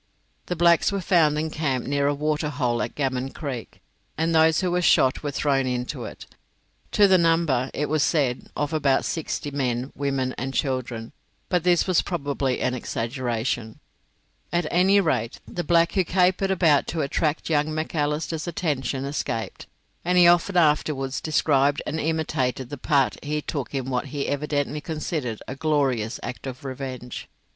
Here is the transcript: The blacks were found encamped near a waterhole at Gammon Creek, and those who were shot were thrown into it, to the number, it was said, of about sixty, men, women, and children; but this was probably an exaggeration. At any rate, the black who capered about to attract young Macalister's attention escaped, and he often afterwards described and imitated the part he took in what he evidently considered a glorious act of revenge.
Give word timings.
The 0.47 0.55
blacks 0.55 0.91
were 0.91 0.99
found 0.99 1.37
encamped 1.37 1.87
near 1.87 2.07
a 2.07 2.15
waterhole 2.15 2.81
at 2.81 2.95
Gammon 2.95 3.29
Creek, 3.33 3.83
and 4.17 4.33
those 4.33 4.61
who 4.61 4.71
were 4.71 4.81
shot 4.81 5.21
were 5.21 5.29
thrown 5.29 5.67
into 5.67 6.05
it, 6.05 6.25
to 6.93 7.07
the 7.07 7.19
number, 7.19 7.69
it 7.71 7.87
was 7.87 8.01
said, 8.01 8.49
of 8.55 8.73
about 8.73 9.05
sixty, 9.05 9.51
men, 9.51 9.91
women, 9.93 10.33
and 10.39 10.55
children; 10.55 11.11
but 11.49 11.63
this 11.63 11.85
was 11.85 12.01
probably 12.01 12.61
an 12.61 12.73
exaggeration. 12.73 13.79
At 14.51 14.65
any 14.71 14.99
rate, 14.99 15.39
the 15.47 15.63
black 15.63 15.91
who 15.91 16.03
capered 16.03 16.49
about 16.49 16.87
to 16.87 17.01
attract 17.01 17.47
young 17.47 17.67
Macalister's 17.71 18.47
attention 18.47 19.05
escaped, 19.05 19.67
and 20.03 20.17
he 20.17 20.27
often 20.27 20.57
afterwards 20.57 21.21
described 21.21 21.79
and 21.85 21.99
imitated 21.99 22.71
the 22.71 22.77
part 22.79 23.23
he 23.23 23.39
took 23.39 23.75
in 23.75 23.91
what 23.91 24.07
he 24.07 24.27
evidently 24.27 24.81
considered 24.81 25.43
a 25.47 25.55
glorious 25.55 26.19
act 26.23 26.47
of 26.47 26.65
revenge. 26.65 27.29